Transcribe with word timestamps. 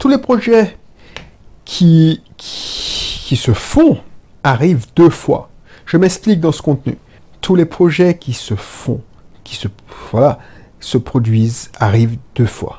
tous 0.00 0.08
les 0.08 0.18
projets 0.18 0.76
qui, 1.66 2.22
se 2.38 3.52
font 3.52 3.98
arrivent 4.42 4.86
deux 4.96 5.10
fois. 5.10 5.50
Je 5.84 5.98
m'explique 5.98 6.40
dans 6.40 6.52
ce 6.52 6.62
contenu. 6.62 6.96
Tous 7.42 7.54
les 7.54 7.66
projets 7.66 8.16
qui 8.16 8.32
se 8.32 8.54
font, 8.54 9.02
qui 9.44 9.56
se, 9.56 9.68
voilà, 10.10 10.38
se 10.80 10.96
produisent, 10.98 11.70
arrivent 11.78 12.16
deux 12.34 12.46
fois. 12.46 12.78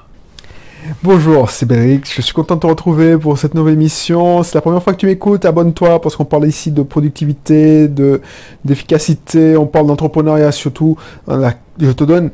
Bonjour, 1.04 1.52
c'est 1.52 1.68
Bérix, 1.68 2.12
je 2.12 2.22
suis 2.22 2.34
content 2.34 2.56
de 2.56 2.62
te 2.62 2.66
retrouver 2.66 3.16
pour 3.16 3.38
cette 3.38 3.54
nouvelle 3.54 3.76
émission. 3.76 4.42
C'est 4.42 4.56
la 4.56 4.62
première 4.62 4.82
fois 4.82 4.94
que 4.94 4.98
tu 4.98 5.06
m'écoutes, 5.06 5.46
abonne-toi 5.46 6.02
parce 6.02 6.16
qu'on 6.16 6.26
parle 6.26 6.48
ici 6.48 6.72
de 6.72 6.82
productivité, 6.82 7.88
de 7.88 8.20
d'efficacité, 8.66 9.56
on 9.58 9.68
parle 9.68 9.86
d'entrepreneuriat 9.86 10.52
surtout. 10.52 10.98
Je 11.28 11.92
te 11.92 12.04
donne 12.04 12.32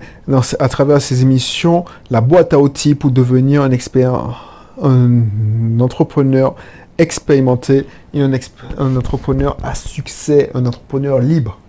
à 0.60 0.70
travers 0.70 1.02
ces 1.02 1.24
émissions 1.24 1.84
la 2.10 2.22
boîte 2.22 2.54
à 2.54 2.60
outils 2.60 2.96
pour 2.96 3.12
devenir 3.12 3.64
un 3.64 3.72
expert, 3.72 4.57
un 4.82 5.80
entrepreneur 5.80 6.56
expérimenté 6.98 7.86
et 8.14 8.22
un, 8.22 8.32
entrepreneur 8.96 9.58
à 9.64 9.76
succès, 9.76 10.50
un 10.54 10.66
entrepreneur 10.66 11.20
libre. 11.20 11.60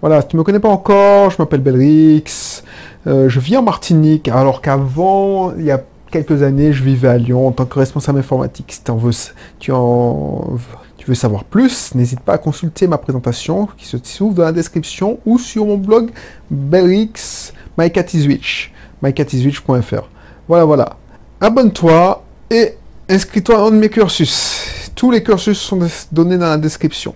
Voilà, 0.00 0.22
tu 0.22 0.36
ne 0.36 0.40
me 0.40 0.44
connais 0.44 0.60
pas 0.60 0.68
encore, 0.68 1.30
je 1.30 1.36
m'appelle 1.38 1.60
Belrix, 1.60 2.62
euh, 3.06 3.28
je 3.28 3.40
vis 3.40 3.56
en 3.56 3.62
Martinique, 3.62 4.28
alors 4.28 4.60
qu'avant, 4.60 5.54
il 5.56 5.64
y 5.64 5.70
a 5.70 5.82
quelques 6.10 6.42
années, 6.42 6.72
je 6.72 6.84
vivais 6.84 7.08
à 7.08 7.18
Lyon 7.18 7.48
en 7.48 7.52
tant 7.52 7.64
que 7.64 7.78
responsable 7.78 8.18
informatique. 8.18 8.72
Si 8.72 8.90
en 8.90 8.96
veux, 8.96 9.12
tu, 9.58 9.72
en, 9.72 10.56
tu 10.96 11.06
veux 11.06 11.14
savoir 11.14 11.44
plus, 11.44 11.94
n'hésite 11.94 12.20
pas 12.20 12.34
à 12.34 12.38
consulter 12.38 12.86
ma 12.86 12.98
présentation 12.98 13.68
qui 13.76 13.86
se 13.86 13.96
trouve 13.96 14.34
dans 14.34 14.44
la 14.44 14.52
description 14.52 15.18
ou 15.26 15.38
sur 15.38 15.66
mon 15.66 15.76
blog 15.76 16.10
Belrix 16.50 17.52
mycatiswitch, 17.78 18.72
mycatiswitch.fr. 19.02 20.08
Voilà, 20.48 20.64
voilà. 20.64 20.96
Abonne-toi 21.40 22.23
et 22.50 22.74
inscris-toi 23.08 23.58
un 23.58 23.70
de 23.70 23.76
mes 23.76 23.88
cursus. 23.88 24.90
Tous 24.94 25.10
les 25.10 25.22
cursus 25.22 25.58
sont 25.58 25.80
donnés 26.12 26.38
dans 26.38 26.48
la 26.48 26.58
description. 26.58 27.14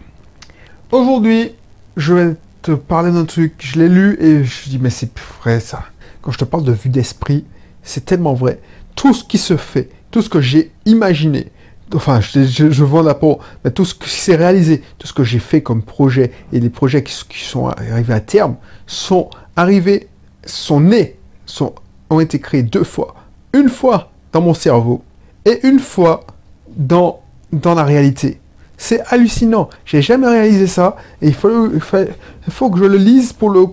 Aujourd'hui, 0.91 1.53
je 1.97 2.15
vais 2.15 2.37
te 2.63 2.73
parler 2.73 3.13
d'un 3.13 3.25
truc. 3.25 3.55
Je 3.59 3.79
l'ai 3.79 3.89
lu 3.89 4.17
et 4.21 4.45
je 4.45 4.71
dis, 4.71 4.79
mais 4.79 4.91
c'est 4.91 5.11
vrai 5.41 5.61
ça. 5.61 5.85
Quand 6.23 6.33
je 6.33 6.39
te 6.39 6.45
parle 6.45 6.65
de 6.65 6.73
vue 6.73 6.91
d'esprit, 6.91 7.45
c'est 7.83 8.05
tellement 8.05 8.35
vrai 8.35 8.61
tout 8.99 9.15
ce 9.15 9.23
qui 9.23 9.39
se 9.39 9.57
fait, 9.57 9.89
tout 10.11 10.23
ce 10.23 10.29
que 10.29 10.41
j'ai 10.41 10.73
imaginé, 10.85 11.53
enfin, 11.95 12.21
je, 12.21 12.43
je, 12.45 12.85
vends 12.85 13.01
la 13.01 13.15
peau, 13.15 13.39
mais 13.65 13.71
tout 13.71 13.85
ce 13.85 13.95
qui 13.95 14.11
s'est 14.11 14.35
réalisé, 14.35 14.83
tout 14.99 15.07
ce 15.07 15.13
que 15.13 15.23
j'ai 15.23 15.39
fait 15.39 15.63
comme 15.63 15.83
projet 15.83 16.33
et 16.53 16.59
les 16.59 16.69
projets 16.69 17.05
qui, 17.05 17.13
sont 17.13 17.69
arrivés 17.69 18.15
à 18.15 18.19
terme 18.19 18.57
sont 18.89 19.31
arrivés, 19.55 20.09
sont 20.45 20.81
nés, 20.81 21.17
sont, 21.47 21.77
ont 22.11 22.19
été 22.19 22.41
créés 22.41 22.65
deux 22.65 22.83
fois. 22.83 23.15
Une 23.55 23.69
fois 23.69 24.11
dans 24.33 24.41
mon 24.41 24.53
cerveau 24.53 25.05
et 25.45 25.67
une 25.67 25.79
fois 25.79 26.25
dans, 26.69 27.21
dans 27.53 27.75
la 27.75 27.85
réalité. 27.85 28.41
C'est 28.77 29.01
hallucinant. 29.09 29.69
J'ai 29.85 30.03
jamais 30.03 30.29
réalisé 30.29 30.67
ça 30.67 30.97
et 31.21 31.29
il 31.29 31.35
faut, 31.35 31.71
il 31.73 31.81
faut, 31.81 32.71
que 32.71 32.79
je 32.79 32.85
le 32.85 32.97
lise 32.97 33.33
pour 33.33 33.51
le, 33.51 33.65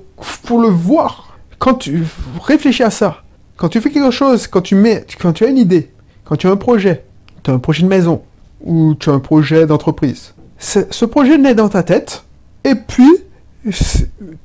pour 0.44 0.60
le 0.60 0.70
voir. 0.70 1.38
Quand 1.60 1.76
tu 1.76 2.04
réfléchis 2.44 2.84
à 2.84 2.90
ça, 2.90 3.24
quand 3.56 3.70
tu 3.70 3.82
fais 3.82 3.92
quelque 3.92 4.12
chose, 4.12 4.48
quand 4.48 4.62
tu 4.62 4.76
mets, 4.76 5.06
quand 5.20 5.34
tu 5.34 5.46
as 5.46 5.48
une 5.48 5.58
idée, 5.58 5.92
quand 6.24 6.36
tu 6.36 6.48
as 6.48 6.52
un 6.52 6.58
projet, 6.58 7.06
tu 7.44 7.52
as 7.52 7.54
un 7.54 7.60
projet 7.60 7.84
de 7.84 7.88
maison 7.88 8.24
ou 8.62 8.96
tu 8.96 9.10
as 9.10 9.14
un 9.14 9.20
projet 9.20 9.68
d'entreprise, 9.68 10.34
ce 10.58 11.06
projet 11.06 11.38
naît 11.38 11.56
dans 11.56 11.70
ta 11.70 11.84
tête 11.84 12.24
et 12.64 12.76
puis 12.76 13.12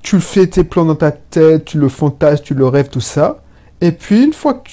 tu 0.03 0.21
fais 0.21 0.47
tes 0.47 0.65
plans 0.65 0.85
dans 0.85 0.95
ta 0.95 1.11
tête, 1.11 1.67
tu 1.67 1.79
le 1.79 1.89
fantasmes, 1.89 2.45
tu 2.45 2.55
le 2.55 2.67
rêves, 2.67 2.89
tout 2.89 3.01
ça. 3.01 3.43
Et 3.81 3.93
puis 3.93 4.25
une 4.25 4.33
fois 4.33 4.55
que 4.55 4.71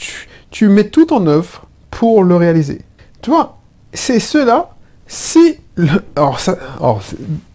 tu, 0.51 0.69
mets 0.69 0.89
tout 0.89 1.13
en 1.13 1.27
œuvre 1.27 1.66
pour 1.97 2.23
le 2.23 2.35
réaliser. 2.35 2.81
Tu 3.23 3.31
vois, 3.31 3.57
c'est 3.91 4.19
cela. 4.19 4.69
Si 5.07 5.57
alors, 6.15 6.39
ça, 6.39 6.55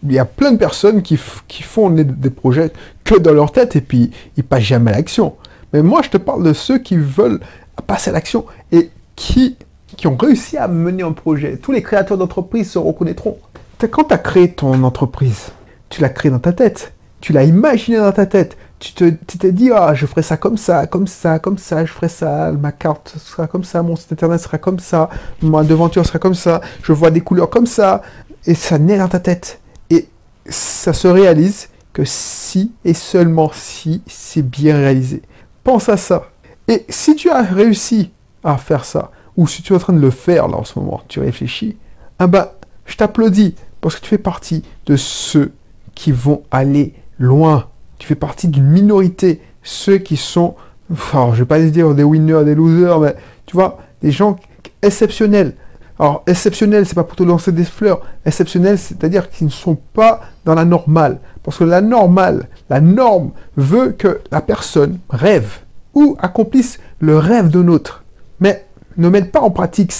il 0.03 0.11
y 0.11 0.19
a 0.19 0.25
plein 0.25 0.51
de 0.51 0.57
personnes 0.57 1.01
qui, 1.01 1.17
qui 1.47 1.63
font 1.63 1.89
des, 1.89 2.29
projets 2.29 2.71
que 3.05 3.15
dans 3.15 3.31
leur 3.31 3.53
tête 3.53 3.77
et 3.77 3.81
puis 3.81 4.11
ils 4.35 4.43
passent 4.43 4.63
jamais 4.63 4.91
à 4.91 4.95
l'action. 4.95 5.35
Mais 5.71 5.81
moi, 5.81 6.01
je 6.01 6.09
te 6.09 6.17
parle 6.17 6.43
de 6.43 6.51
ceux 6.51 6.77
qui 6.77 6.97
veulent 6.97 7.39
passer 7.87 8.09
à 8.09 8.13
l'action 8.13 8.45
et 8.73 8.89
qui, 9.15 9.55
qui 9.95 10.07
ont 10.07 10.17
réussi 10.17 10.57
à 10.57 10.67
mener 10.67 11.03
un 11.03 11.13
projet. 11.13 11.57
Tous 11.57 11.71
les 11.71 11.81
créateurs 11.81 12.17
d'entreprise 12.17 12.69
se 12.69 12.79
reconnaîtront. 12.79 13.37
Quand 13.79 14.03
tu 14.03 14.13
as 14.13 14.17
créé 14.17 14.51
ton 14.51 14.83
entreprise, 14.83 15.51
tu 15.89 16.01
l'as 16.01 16.09
créé 16.09 16.31
dans 16.31 16.39
ta 16.39 16.51
tête. 16.51 16.91
Tu 17.21 17.31
l'as 17.31 17.43
imaginé 17.43 17.97
dans 17.97 18.11
ta 18.11 18.25
tête. 18.25 18.57
Tu 18.83 18.91
t'es 18.91 19.13
te, 19.13 19.47
dit, 19.47 19.71
ah, 19.71 19.93
je 19.93 20.05
ferai 20.05 20.21
ça 20.21 20.35
comme 20.35 20.57
ça, 20.57 20.87
comme 20.87 21.07
ça, 21.07 21.39
comme 21.39 21.57
ça, 21.57 21.85
je 21.85 21.91
ferai 21.93 22.09
ça, 22.09 22.51
ma 22.51 22.73
carte 22.73 23.15
sera 23.17 23.47
comme 23.47 23.63
ça, 23.63 23.81
mon 23.81 23.95
site 23.95 24.11
internet 24.11 24.41
sera 24.41 24.57
comme 24.57 24.79
ça, 24.79 25.09
ma 25.41 25.63
devanture 25.63 26.05
sera 26.05 26.19
comme 26.19 26.33
ça, 26.33 26.59
je 26.83 26.91
vois 26.91 27.09
des 27.09 27.21
couleurs 27.21 27.49
comme 27.49 27.65
ça, 27.65 28.01
et 28.45 28.55
ça 28.55 28.77
naît 28.77 28.97
dans 28.97 29.07
ta 29.07 29.21
tête. 29.21 29.61
Et 29.89 30.09
ça 30.45 30.91
se 30.91 31.07
réalise 31.07 31.69
que 31.93 32.03
si 32.03 32.73
et 32.83 32.93
seulement 32.93 33.51
si 33.53 34.01
c'est 34.05 34.41
bien 34.41 34.75
réalisé. 34.75 35.21
Pense 35.63 35.87
à 35.87 35.95
ça. 35.95 36.23
Et 36.67 36.85
si 36.89 37.15
tu 37.15 37.29
as 37.29 37.41
réussi 37.41 38.11
à 38.43 38.57
faire 38.57 38.83
ça, 38.83 39.11
ou 39.37 39.47
si 39.47 39.61
tu 39.61 39.71
es 39.71 39.75
en 39.77 39.79
train 39.79 39.93
de 39.93 39.99
le 39.99 40.11
faire 40.11 40.49
là 40.49 40.57
en 40.57 40.65
ce 40.65 40.77
moment, 40.77 41.01
tu 41.07 41.21
réfléchis, 41.21 41.77
ah 42.19 42.27
bah, 42.27 42.55
je 42.85 42.97
t'applaudis 42.97 43.55
parce 43.79 43.95
que 43.95 44.01
tu 44.01 44.09
fais 44.09 44.17
partie 44.17 44.61
de 44.87 44.97
ceux 44.97 45.53
qui 45.95 46.11
vont 46.11 46.43
aller 46.51 46.93
loin. 47.17 47.69
Tu 48.03 48.09
fais 48.09 48.15
partie 48.15 48.49
d'une 48.49 48.65
minorité, 48.65 49.39
ceux 49.61 49.97
qui 49.97 50.17
sont, 50.17 50.55
enfin, 50.91 51.29
je 51.31 51.39
vais 51.39 51.45
pas 51.45 51.61
dire 51.61 51.95
des 51.95 52.03
winners, 52.03 52.43
des 52.43 52.53
losers, 52.53 52.99
mais 52.99 53.15
tu 53.45 53.55
vois, 53.55 53.79
des 54.01 54.11
gens 54.11 54.35
exceptionnels. 54.81 55.53
Alors, 55.97 56.21
exceptionnel, 56.27 56.85
c'est 56.85 56.95
pas 56.95 57.05
pour 57.05 57.15
te 57.15 57.23
lancer 57.23 57.53
des 57.53 57.63
fleurs. 57.63 58.01
Exceptionnel, 58.25 58.77
c'est-à-dire 58.77 59.29
qu'ils 59.29 59.47
ne 59.47 59.51
sont 59.51 59.77
pas 59.93 60.19
dans 60.43 60.53
la 60.53 60.65
normale. 60.65 61.21
Parce 61.43 61.59
que 61.59 61.63
la 61.63 61.79
normale, 61.79 62.49
la 62.69 62.81
norme 62.81 63.31
veut 63.55 63.93
que 63.93 64.19
la 64.31 64.41
personne 64.41 64.99
rêve 65.09 65.59
ou 65.93 66.17
accomplisse 66.19 66.79
le 66.99 67.17
rêve 67.17 67.47
d'un 67.47 67.69
autre. 67.69 68.03
Mais 68.41 68.65
ne 68.97 69.07
met 69.07 69.21
pas 69.21 69.39
en 69.39 69.49
pratique. 69.49 69.93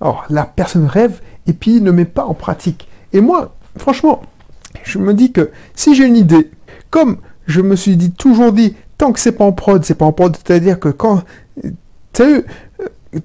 Alors, 0.00 0.24
la 0.30 0.46
personne 0.46 0.86
rêve 0.86 1.20
et 1.46 1.52
puis 1.52 1.82
ne 1.82 1.90
met 1.90 2.06
pas 2.06 2.24
en 2.24 2.32
pratique. 2.32 2.88
Et 3.12 3.20
moi, 3.20 3.54
franchement, 3.76 4.22
je 4.84 4.96
me 4.96 5.12
dis 5.12 5.32
que 5.32 5.50
si 5.74 5.94
j'ai 5.94 6.06
une 6.06 6.16
idée, 6.16 6.50
comme 6.88 7.18
je 7.46 7.60
me 7.60 7.76
suis 7.76 7.96
dit, 7.96 8.12
toujours 8.12 8.52
dit, 8.52 8.76
tant 8.98 9.12
que 9.12 9.20
c'est 9.20 9.32
pas 9.32 9.44
en 9.44 9.52
prod, 9.52 9.84
c'est 9.84 9.94
pas 9.94 10.04
en 10.04 10.12
prod, 10.12 10.36
c'est-à-dire 10.36 10.78
que 10.78 10.88
quand, 10.88 11.22
tu 12.12 12.44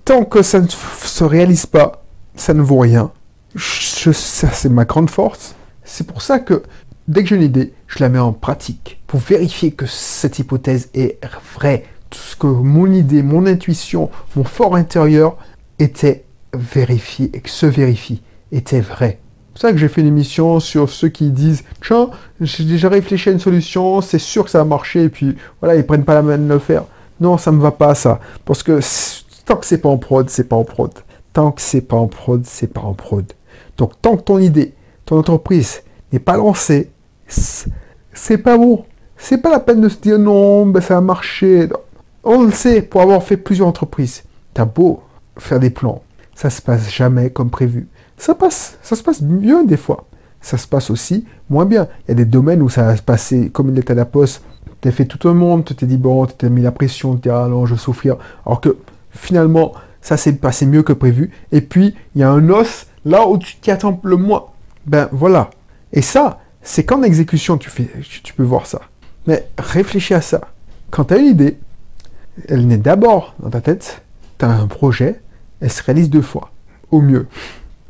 tant 0.05 0.25
que 0.25 0.41
ça 0.41 0.59
ne 0.59 0.67
se 0.67 1.23
réalise 1.23 1.65
pas, 1.65 2.03
ça 2.35 2.53
ne 2.53 2.61
vaut 2.61 2.79
rien. 2.79 3.11
ça, 3.55 4.13
c'est 4.13 4.69
ma 4.69 4.85
grande 4.85 5.09
force. 5.09 5.55
C'est 5.83 6.05
pour 6.05 6.21
ça 6.21 6.39
que 6.39 6.63
dès 7.07 7.23
que 7.23 7.29
j'ai 7.29 7.35
une 7.35 7.41
idée, 7.43 7.73
je 7.87 7.99
la 7.99 8.09
mets 8.09 8.19
en 8.19 8.33
pratique 8.33 9.01
pour 9.07 9.19
vérifier 9.19 9.71
que 9.71 9.85
cette 9.85 10.39
hypothèse 10.39 10.89
est 10.93 11.19
vraie. 11.55 11.85
Tout 12.09 12.19
ce 12.19 12.35
que 12.35 12.47
mon 12.47 12.91
idée, 12.91 13.23
mon 13.23 13.45
intuition, 13.45 14.09
mon 14.35 14.43
fort 14.43 14.75
intérieur 14.75 15.37
était 15.79 16.25
vérifié 16.53 17.29
et 17.33 17.41
que 17.41 17.49
se 17.49 17.65
vérifie 17.65 18.21
était 18.51 18.81
vrai. 18.81 19.19
Pour 19.57 19.63
ça 19.63 19.71
que 19.71 19.79
j'ai 19.79 19.87
fait 19.87 20.01
une 20.01 20.07
émission 20.07 20.59
sur 20.59 20.87
ceux 20.87 21.07
qui 21.07 21.31
disent 21.31 21.63
Tiens, 21.81 22.11
j'ai 22.39 22.63
déjà 22.63 22.89
réfléchi 22.89 23.29
à 23.29 23.31
une 23.31 23.39
solution, 23.39 24.01
c'est 24.01 24.19
sûr 24.19 24.45
que 24.45 24.51
ça 24.51 24.59
va 24.59 24.65
marcher, 24.65 25.05
et 25.05 25.09
puis 25.09 25.35
voilà, 25.59 25.75
ils 25.75 25.83
prennent 25.83 26.03
pas 26.03 26.13
la 26.13 26.21
main 26.21 26.37
de 26.37 26.47
le 26.47 26.59
faire. 26.59 26.83
Non, 27.19 27.39
ça 27.39 27.51
me 27.51 27.59
va 27.59 27.71
pas 27.71 27.95
ça. 27.95 28.19
Parce 28.45 28.61
que 28.61 28.79
tant 29.47 29.55
que 29.55 29.65
c'est 29.65 29.79
pas 29.79 29.89
en 29.89 29.97
prod, 29.97 30.29
c'est 30.29 30.43
pas 30.43 30.55
en 30.55 30.63
prod. 30.63 30.91
Tant 31.33 31.51
que 31.51 31.59
c'est 31.59 31.81
pas 31.81 31.95
en 31.95 32.05
prod, 32.05 32.43
c'est 32.45 32.71
pas 32.71 32.81
en 32.81 32.93
prod. 32.93 33.25
Donc 33.79 33.99
tant 33.99 34.15
que 34.15 34.21
ton 34.21 34.37
idée, 34.37 34.75
ton 35.05 35.17
entreprise 35.17 35.81
n'est 36.13 36.19
pas 36.19 36.37
lancée, 36.37 36.91
c'est 37.27 38.37
pas 38.37 38.59
bon. 38.59 38.85
C'est 39.17 39.39
pas 39.39 39.49
la 39.49 39.59
peine 39.59 39.81
de 39.81 39.89
se 39.89 39.97
dire 39.97 40.19
non, 40.19 40.67
ben 40.67 40.81
ça 40.81 40.97
a 40.97 41.01
marché. 41.01 41.67
On 42.23 42.43
le 42.43 42.51
sait 42.51 42.83
pour 42.83 43.01
avoir 43.01 43.23
fait 43.23 43.37
plusieurs 43.37 43.67
entreprises. 43.67 44.21
T'as 44.53 44.65
beau 44.65 45.01
faire 45.35 45.59
des 45.59 45.71
plans, 45.71 46.03
ça 46.37 46.51
se 46.51 46.61
passe 46.61 46.93
jamais 46.93 47.31
comme 47.31 47.49
prévu. 47.49 47.87
Ça 48.15 48.35
passe, 48.35 48.77
ça 48.83 48.95
se 48.95 49.01
passe 49.01 49.23
mieux 49.23 49.65
des 49.65 49.75
fois. 49.75 50.05
Ça 50.39 50.59
se 50.59 50.67
passe 50.67 50.91
aussi 50.91 51.25
moins 51.49 51.65
bien. 51.65 51.87
Il 52.05 52.09
y 52.09 52.11
a 52.11 52.13
des 52.13 52.25
domaines 52.25 52.61
où 52.61 52.69
ça 52.69 52.83
va 52.83 52.95
se 52.95 53.01
passer 53.01 53.49
comme 53.49 53.71
il 53.71 53.79
est 53.79 53.89
à 53.89 53.95
la 53.95 54.05
poste. 54.05 54.43
T'as 54.79 54.91
fait 54.91 55.05
tout 55.05 55.27
un 55.27 55.33
monde, 55.33 55.65
tu 55.65 55.73
t'es 55.73 55.87
dit 55.87 55.97
bon, 55.97 56.27
tu 56.27 56.35
t'es 56.35 56.51
mis 56.51 56.61
la 56.61 56.71
pression, 56.71 57.15
tu 57.15 57.21
t'es 57.21 57.31
ah 57.31 57.47
non, 57.49 57.65
je 57.65 57.73
souffrir. 57.73 58.17
Alors 58.45 58.61
que 58.61 58.77
finalement, 59.09 59.73
ça 59.99 60.15
s'est 60.15 60.33
passé 60.33 60.67
mieux 60.67 60.83
que 60.83 60.93
prévu. 60.93 61.31
Et 61.51 61.61
puis, 61.61 61.95
il 62.13 62.21
y 62.21 62.23
a 62.23 62.29
un 62.29 62.49
os 62.49 62.85
là 63.03 63.27
où 63.27 63.39
tu 63.39 63.55
t'y 63.55 63.71
attends 63.71 63.99
le 64.03 64.17
moins. 64.17 64.45
Ben 64.85 65.09
voilà. 65.11 65.49
Et 65.91 66.03
ça, 66.03 66.39
c'est 66.61 66.83
qu'en 66.83 67.01
exécution, 67.01 67.57
tu, 67.57 67.71
tu, 68.23 68.33
peux 68.35 68.43
voir 68.43 68.67
ça. 68.67 68.81
Mais 69.25 69.49
réfléchis 69.57 70.13
à 70.13 70.21
ça. 70.21 70.41
Quand 70.91 71.05
tu 71.05 71.15
as 71.15 71.17
une 71.17 71.29
idée, 71.29 71.57
elle 72.47 72.67
naît 72.67 72.77
d'abord 72.77 73.33
dans 73.39 73.49
ta 73.49 73.61
tête, 73.61 74.03
tu 74.37 74.45
as 74.45 74.49
un 74.49 74.67
projet, 74.67 75.19
elle 75.61 75.71
se 75.71 75.83
réalise 75.83 76.09
deux 76.09 76.21
fois, 76.21 76.51
au 76.91 77.01
mieux. 77.01 77.27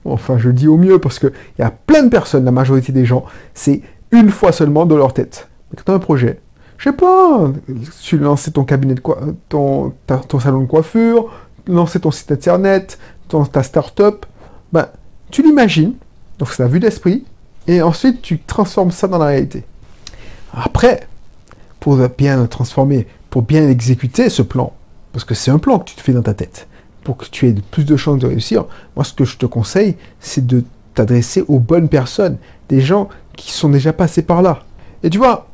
Enfin, 0.06 0.38
je 0.38 0.50
dis 0.50 0.68
au 0.68 0.78
mieux 0.78 1.00
parce 1.00 1.19
qu'il 1.19 1.34
y 1.60 1.62
a 1.62 1.72
plein 1.72 2.04
de 2.04 2.10
personnes, 2.10 2.46
la 2.46 2.52
majorité 2.52 2.92
des 2.92 3.06
gens, 3.06 3.25
c'est 3.54 3.81
une 4.12 4.30
fois 4.30 4.52
seulement 4.52 4.86
dans 4.86 4.98
leur 4.98 5.14
tête. 5.14 5.50
Mais 5.69 5.78
quand 5.78 5.84
tu 5.86 5.92
as 5.92 5.96
un 5.96 6.00
projet, 6.00 6.40
je 6.78 6.90
sais 6.90 6.96
pas, 6.96 7.52
tu 8.02 8.18
lances 8.18 8.50
ton 8.54 8.64
cabinet 8.64 8.94
de 8.94 9.00
quoi, 9.00 9.19
ton, 9.50 9.94
ton 10.28 10.40
salon 10.40 10.62
de 10.62 10.68
coiffure, 10.68 11.30
lancer 11.68 12.00
ton 12.00 12.12
site 12.12 12.31
internet, 12.31 12.98
ta 13.52 13.64
startup, 13.64 14.25
ben, 14.72 14.88
tu 15.31 15.42
l'imagines, 15.42 15.94
donc 16.40 16.50
c'est 16.52 16.64
la 16.64 16.69
vue 16.69 16.80
d'esprit, 16.80 17.25
et 17.68 17.81
ensuite 17.81 18.22
tu 18.22 18.40
transformes 18.40 18.92
ça 18.92 19.08
dans 19.08 19.18
la 19.18 19.25
réalité. 19.25 19.66
Après, 20.54 21.08
pour 21.80 21.98
bien 22.10 22.42
le 22.42 22.48
transformer, 22.48 23.08
pour 23.30 23.42
bien 23.42 23.68
exécuter 23.69 24.30
ce 24.30 24.42
plan, 24.42 24.74
parce 25.12 25.25
que 25.25 25.36
c'est 25.36 25.52
un 25.52 25.60
plan 25.60 25.80
que 25.80 25.86
tu 25.90 25.96
te 25.96 26.02
fais 26.02 26.14
dans 26.14 26.22
ta 26.22 26.34
tête, 26.34 26.68
pour 27.07 27.15
que 27.15 27.24
tu 27.31 27.48
aies 27.48 27.56
plus 27.71 27.86
de 27.86 27.95
chances 27.95 28.19
de 28.19 28.27
réussir, 28.27 28.65
moi 28.98 29.06
ce 29.06 29.13
que 29.13 29.24
je 29.24 29.38
te 29.38 29.45
conseille, 29.45 29.95
c'est 30.19 30.45
de 30.45 30.65
t'adresser 30.94 31.42
aux 31.48 31.57
bonnes 31.57 31.88
personnes, 31.88 32.36
des 32.68 32.81
gens 32.81 33.07
qui 33.38 33.54
sont 33.54 33.69
déjà 33.69 33.94
passés 33.94 34.24
par 34.24 34.42
là. 34.42 34.63
Et 35.04 35.09
tu 35.09 35.18
vois, 35.18 35.48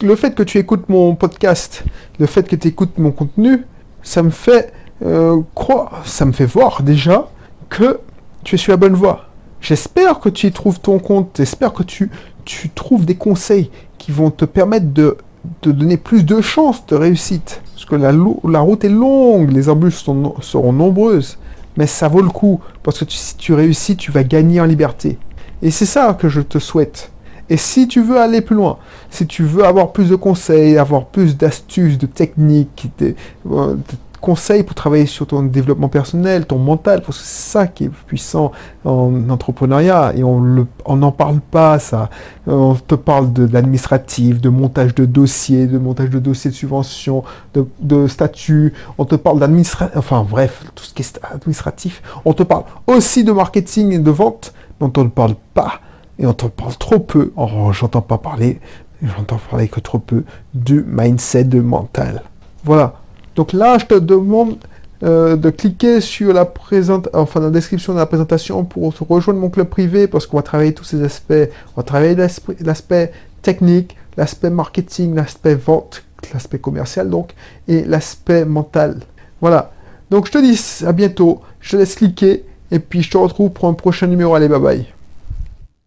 le 0.00 0.16
fait 0.16 0.34
que 0.34 0.42
tu 0.42 0.56
écoutes 0.56 0.88
mon 0.88 1.14
podcast, 1.14 1.84
le 2.18 2.24
fait 2.24 2.48
que 2.48 2.56
tu 2.56 2.68
écoutes 2.68 2.96
mon 2.96 3.10
contenu, 3.10 3.66
ça 4.02 4.22
me 4.22 4.30
fait 4.30 4.72
euh, 5.04 5.42
croire, 5.54 6.00
ça 6.06 6.24
me 6.24 6.32
fait 6.32 6.46
voir 6.46 6.82
déjà 6.82 7.28
que 7.68 8.00
tu 8.42 8.54
es 8.54 8.58
sur 8.58 8.72
la 8.72 8.78
bonne 8.78 8.94
voie. 8.94 9.26
J'espère 9.60 10.20
que 10.20 10.30
tu 10.30 10.46
y 10.46 10.52
trouves 10.52 10.80
ton 10.80 10.98
compte, 11.00 11.34
j'espère 11.36 11.74
que 11.74 11.82
tu, 11.82 12.10
tu 12.46 12.70
trouves 12.70 13.04
des 13.04 13.16
conseils 13.16 13.70
qui 13.98 14.10
vont 14.10 14.30
te 14.30 14.46
permettre 14.46 14.86
de 14.86 15.18
te 15.60 15.68
donner 15.68 15.98
plus 15.98 16.24
de 16.24 16.40
chances 16.40 16.86
de 16.86 16.96
réussite. 16.96 17.60
Que 17.88 17.96
la, 17.96 18.12
la 18.12 18.60
route 18.60 18.84
est 18.84 18.90
longue, 18.90 19.50
les 19.50 19.68
embûches 19.68 20.04
seront 20.42 20.72
nombreuses, 20.72 21.38
mais 21.76 21.86
ça 21.86 22.08
vaut 22.08 22.22
le 22.22 22.28
coup, 22.28 22.60
parce 22.82 22.98
que 22.98 23.04
si 23.08 23.36
tu 23.36 23.54
réussis, 23.54 23.96
tu 23.96 24.10
vas 24.12 24.24
gagner 24.24 24.60
en 24.60 24.64
liberté. 24.64 25.18
Et 25.62 25.70
c'est 25.70 25.86
ça 25.86 26.16
que 26.18 26.28
je 26.28 26.40
te 26.40 26.58
souhaite. 26.58 27.10
Et 27.50 27.56
si 27.56 27.88
tu 27.88 28.02
veux 28.02 28.20
aller 28.20 28.42
plus 28.42 28.56
loin, 28.56 28.78
si 29.10 29.26
tu 29.26 29.42
veux 29.42 29.64
avoir 29.64 29.92
plus 29.92 30.10
de 30.10 30.16
conseils, 30.16 30.76
avoir 30.76 31.06
plus 31.06 31.36
d'astuces, 31.36 31.96
de 31.96 32.06
techniques, 32.06 32.90
euh, 33.00 33.76
conseils 34.20 34.62
pour 34.62 34.74
travailler 34.74 35.06
sur 35.06 35.26
ton 35.26 35.42
développement 35.42 35.88
personnel, 35.88 36.46
ton 36.46 36.58
mental, 36.58 37.02
parce 37.02 37.18
que 37.18 37.24
c'est 37.24 37.50
ça 37.50 37.66
qui 37.66 37.84
est 37.84 37.88
puissant 37.88 38.52
en 38.84 39.28
entrepreneuriat 39.30 40.12
et 40.16 40.24
on 40.24 40.66
n'en 40.96 41.12
parle 41.12 41.40
pas, 41.40 41.78
ça. 41.78 42.10
On 42.46 42.74
te 42.74 42.94
parle 42.94 43.32
de, 43.32 43.48
l'administratif, 43.52 44.40
de 44.40 44.48
montage 44.48 44.94
de 44.94 45.04
dossiers, 45.04 45.66
de 45.66 45.78
montage 45.78 46.10
de 46.10 46.18
dossiers 46.18 46.50
de 46.50 46.56
subvention, 46.56 47.24
de, 47.54 47.66
de 47.80 48.06
statut, 48.06 48.74
on 48.98 49.04
te 49.04 49.14
parle 49.14 49.38
d'administratif, 49.40 49.96
enfin 49.96 50.26
bref, 50.28 50.64
tout 50.74 50.84
ce 50.84 50.94
qui 50.94 51.02
est 51.02 51.20
administratif. 51.22 52.02
On 52.24 52.32
te 52.32 52.42
parle 52.42 52.64
aussi 52.86 53.24
de 53.24 53.32
marketing 53.32 53.92
et 53.92 53.98
de 53.98 54.10
vente, 54.10 54.52
mais 54.80 54.88
on 54.96 55.04
ne 55.04 55.08
parle 55.08 55.34
pas 55.54 55.80
et 56.18 56.26
on 56.26 56.32
t'en 56.32 56.48
parle 56.48 56.76
trop 56.76 56.98
peu. 56.98 57.32
Oh, 57.36 57.72
j'entends 57.72 58.02
pas 58.02 58.18
parler, 58.18 58.60
j'entends 59.02 59.40
parler 59.50 59.68
que 59.68 59.80
trop 59.80 59.98
peu 59.98 60.24
du 60.54 60.84
mindset 60.86 61.44
de 61.44 61.60
mental. 61.60 62.22
Voilà. 62.64 62.94
Donc 63.38 63.52
là, 63.52 63.78
je 63.78 63.84
te 63.84 63.94
demande 63.94 64.56
euh, 65.04 65.36
de 65.36 65.50
cliquer 65.50 66.00
sur 66.00 66.32
la, 66.32 66.44
présente, 66.44 67.08
enfin, 67.12 67.38
la 67.38 67.50
description 67.50 67.92
de 67.92 67.98
la 67.98 68.06
présentation 68.06 68.64
pour 68.64 68.92
rejoindre 69.08 69.38
mon 69.38 69.48
club 69.48 69.68
privé 69.68 70.08
parce 70.08 70.26
qu'on 70.26 70.38
va 70.38 70.42
travailler 70.42 70.74
tous 70.74 70.82
ces 70.82 71.04
aspects. 71.04 71.48
On 71.76 71.80
va 71.80 71.84
travailler 71.84 72.16
l'aspect 72.16 73.12
technique, 73.40 73.96
l'aspect 74.16 74.50
marketing, 74.50 75.14
l'aspect 75.14 75.54
vente, 75.54 76.02
l'aspect 76.34 76.58
commercial 76.58 77.10
donc, 77.10 77.32
et 77.68 77.84
l'aspect 77.84 78.44
mental. 78.44 78.98
Voilà. 79.40 79.70
Donc 80.10 80.26
je 80.26 80.32
te 80.32 80.38
dis 80.38 80.84
à 80.84 80.90
bientôt, 80.90 81.40
je 81.60 81.70
te 81.70 81.76
laisse 81.76 81.94
cliquer 81.94 82.44
et 82.72 82.80
puis 82.80 83.04
je 83.04 83.10
te 83.12 83.18
retrouve 83.18 83.50
pour 83.50 83.68
un 83.68 83.74
prochain 83.74 84.08
numéro. 84.08 84.34
Allez, 84.34 84.48
bye 84.48 84.58
bye. 84.58 84.97